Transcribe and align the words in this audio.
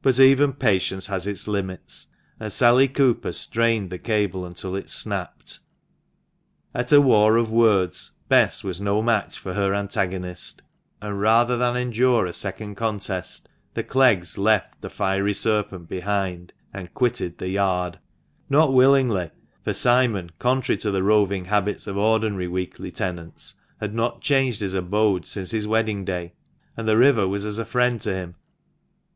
But 0.00 0.20
even 0.20 0.52
patience 0.52 1.08
has 1.08 1.26
its 1.26 1.48
limits, 1.48 2.06
and 2.38 2.52
Sally 2.52 2.86
Cooper 2.86 3.32
strained 3.32 3.90
the 3.90 3.98
cable 3.98 4.44
until 4.46 4.76
it 4.76 4.88
snapped. 4.88 5.58
At 6.72 6.92
a 6.92 7.00
war 7.00 7.36
of 7.36 7.50
words 7.50 8.12
Bess 8.28 8.62
was 8.62 8.80
no 8.80 9.02
match 9.02 9.40
for 9.40 9.54
her 9.54 9.74
antagonist: 9.74 10.62
and, 11.02 11.20
rather 11.20 11.56
than 11.56 11.76
endure 11.76 12.26
a 12.26 12.32
second 12.32 12.76
contest, 12.76 13.48
the 13.74 13.82
Cleggs 13.82 14.38
left 14.38 14.80
the 14.82 14.88
fiery 14.88 15.34
serpent 15.34 15.88
behind, 15.88 16.52
and 16.72 16.94
quitted 16.94 17.38
the 17.38 17.48
yard. 17.48 17.94
34 17.94 17.98
THE 17.98 18.02
MANCHESTER 18.04 18.46
MAN. 18.50 18.60
Not 18.68 18.72
willingly, 18.72 19.30
for 19.64 19.72
Simon, 19.72 20.30
contrary 20.38 20.76
to 20.78 20.92
the 20.92 21.02
roving 21.02 21.46
habits 21.46 21.88
of 21.88 21.96
ordinary 21.96 22.46
weekly 22.46 22.92
tenants, 22.92 23.56
had 23.80 23.94
not 23.94 24.20
changed 24.20 24.60
his 24.60 24.74
abode 24.74 25.26
since 25.26 25.50
his 25.50 25.66
wedding 25.66 26.04
day, 26.04 26.34
and 26.76 26.86
the 26.86 26.96
river 26.96 27.26
was 27.26 27.44
as 27.44 27.58
a 27.58 27.64
friend 27.64 28.00
to 28.02 28.14
him. 28.14 28.36